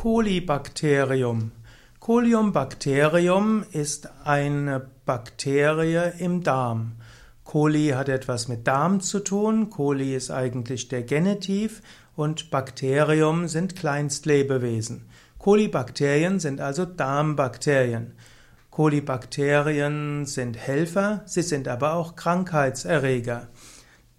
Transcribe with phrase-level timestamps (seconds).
[0.00, 1.52] Kolibakterium.
[1.98, 6.92] Coliumbacterium ist eine Bakterie im Darm.
[7.44, 9.68] Coli hat etwas mit Darm zu tun.
[9.68, 11.82] Coli ist eigentlich der Genitiv
[12.16, 15.04] und Bakterium sind Kleinstlebewesen.
[15.36, 18.14] Kolibakterien sind also Darmbakterien.
[18.70, 23.48] Kolibakterien sind Helfer, sie sind aber auch Krankheitserreger.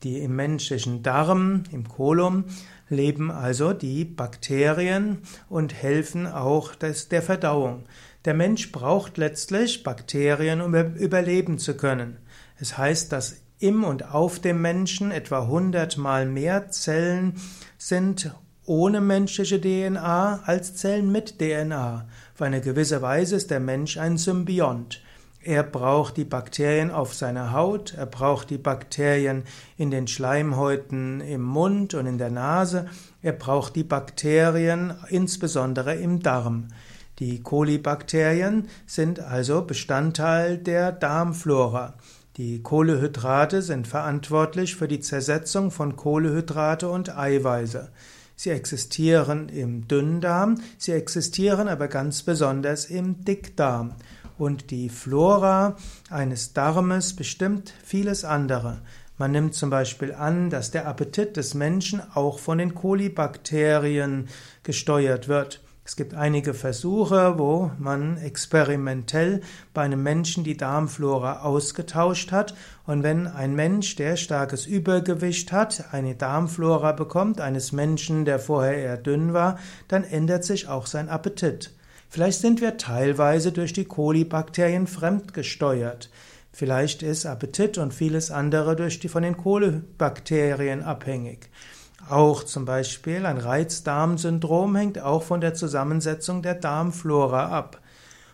[0.04, 2.46] Die im menschlichen Darm, im Kolum,
[2.90, 5.20] leben also die Bakterien
[5.50, 7.86] und helfen auch der Verdauung.
[8.26, 12.18] Der Mensch braucht letztlich Bakterien, um überleben zu können.
[12.60, 17.36] Es heißt, dass im und auf dem Menschen etwa 100 mal mehr Zellen
[17.78, 18.32] sind
[18.66, 22.08] ohne menschliche DNA als Zellen mit DNA.
[22.34, 25.02] Auf eine gewisse Weise ist der Mensch ein Symbiont.
[25.44, 29.44] Er braucht die Bakterien auf seiner Haut, er braucht die Bakterien
[29.76, 32.86] in den Schleimhäuten im Mund und in der Nase,
[33.24, 36.68] er braucht die Bakterien insbesondere im Darm.
[37.18, 41.96] Die Kolibakterien sind also Bestandteil der Darmflora.
[42.38, 47.90] Die Kohlehydrate sind verantwortlich für die Zersetzung von Kohlehydrate und Eiweiße.
[48.36, 53.96] Sie existieren im Dünndarm, sie existieren aber ganz besonders im Dickdarm.
[54.42, 55.76] Und die Flora
[56.10, 58.82] eines Darmes bestimmt vieles andere.
[59.20, 64.30] Man nimmt zum Beispiel an, dass der Appetit des Menschen auch von den Kolibakterien
[64.64, 65.62] gesteuert wird.
[65.86, 69.42] Es gibt einige Versuche, wo man experimentell
[69.76, 72.56] bei einem Menschen die Darmflora ausgetauscht hat
[72.88, 78.76] und wenn ein Mensch, der starkes Übergewicht hat, eine Darmflora bekommt, eines Menschen, der vorher
[78.76, 81.76] eher dünn war, dann ändert sich auch sein Appetit.
[82.14, 86.10] Vielleicht sind wir teilweise durch die Kolibakterien fremdgesteuert.
[86.52, 91.50] Vielleicht ist Appetit und vieles andere durch die von den Kolibakterien abhängig.
[92.10, 97.80] Auch zum Beispiel ein Reizdarmsyndrom hängt auch von der Zusammensetzung der Darmflora ab.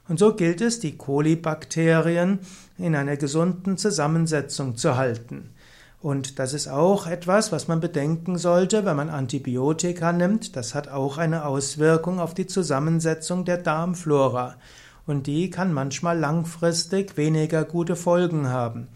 [0.08, 2.40] Und so gilt es, die Kolibakterien
[2.80, 5.52] in einer gesunden Zusammensetzung zu halten.
[6.02, 10.56] Und das ist auch etwas, was man bedenken sollte, wenn man Antibiotika nimmt.
[10.56, 14.58] Das hat auch eine Auswirkung auf die Zusammensetzung der Darmflora.
[15.08, 18.90] Und die kann manchmal langfristig weniger gute Folgen haben.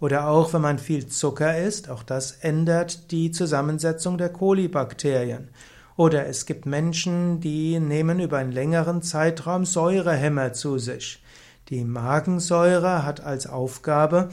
[0.00, 5.48] Oder auch wenn man viel Zucker isst, auch das ändert die Zusammensetzung der Kolibakterien.
[5.96, 11.22] Oder es gibt Menschen, die nehmen über einen längeren Zeitraum Säurehämmer zu sich.
[11.70, 14.28] Die Magensäure hat als Aufgabe,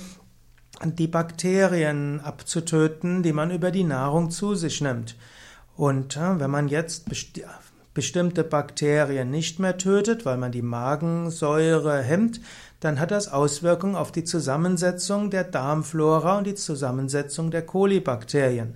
[0.83, 5.15] die Bakterien abzutöten, die man über die Nahrung zu sich nimmt.
[5.75, 7.43] Und äh, wenn man jetzt besti
[7.93, 12.41] bestimmte Bakterien nicht mehr tötet, weil man die Magensäure hemmt,
[12.81, 18.75] dann hat das Auswirkungen auf die Zusammensetzung der Darmflora und die Zusammensetzung der Kolibakterien.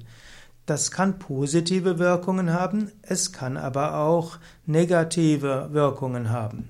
[0.65, 6.69] Das kann positive Wirkungen haben, es kann aber auch negative Wirkungen haben.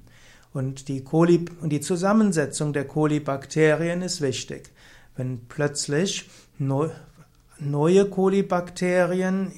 [0.52, 4.72] Und die, Koli und die Zusammensetzung der Kolibakterien ist wichtig.
[5.20, 9.52] Wenn plötzlich neue Kolibakterien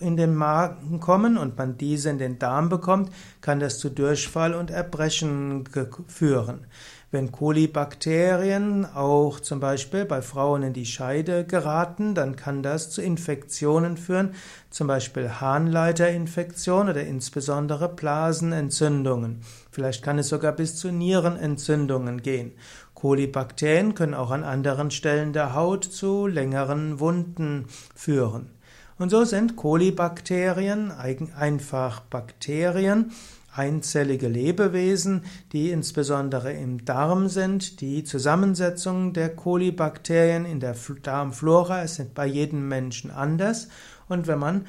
[0.00, 4.54] in den Magen kommen und man diese in den Darm bekommt, kann das zu Durchfall
[4.54, 5.68] und Erbrechen
[6.08, 6.66] führen.
[7.14, 13.02] Wenn Kolibakterien auch zum Beispiel bei Frauen in die Scheide geraten, dann kann das zu
[13.02, 14.34] Infektionen führen,
[14.68, 19.42] zum Beispiel Harnleiterinfektion oder insbesondere Blasenentzündungen.
[19.70, 22.50] Vielleicht kann es sogar bis zu Nierenentzündungen gehen.
[22.94, 28.50] Kolibakterien können auch an anderen Stellen der Haut zu längeren Wunden führen.
[28.98, 33.12] Und so sind Kolibakterien einfach Bakterien,
[33.54, 35.22] einzellige Lebewesen,
[35.52, 37.80] die insbesondere im Darm sind.
[37.80, 43.68] Die Zusammensetzung der Kolibakterien in der Darmflora ist bei jedem Menschen anders.
[44.08, 44.66] Und wenn man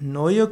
[0.00, 0.48] neue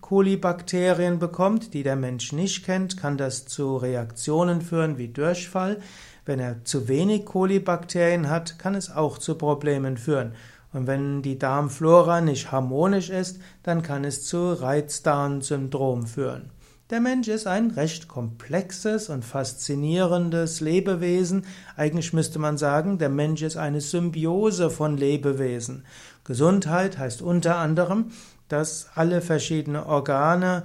[0.00, 5.80] Kolibakterien bekommt, die der Mensch nicht kennt, kann das zu Reaktionen führen wie Durchfall.
[6.26, 10.32] Wenn er zu wenig Kolibakterien hat, kann es auch zu Problemen führen.
[10.74, 16.50] Und wenn die Darmflora nicht harmonisch ist, dann kann es zu Reizdarmsyndrom führen.
[16.90, 21.44] Der Mensch ist ein recht komplexes und faszinierendes Lebewesen.
[21.76, 25.84] Eigentlich müsste man sagen, der Mensch ist eine Symbiose von Lebewesen.
[26.24, 28.06] Gesundheit heißt unter anderem,
[28.48, 30.62] dass alle verschiedenen Organe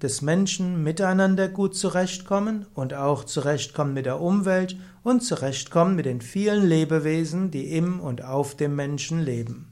[0.00, 6.22] des Menschen miteinander gut zurechtkommen und auch zurechtkommen mit der Umwelt und zurechtkommen mit den
[6.22, 9.69] vielen Lebewesen, die im und auf dem Menschen leben.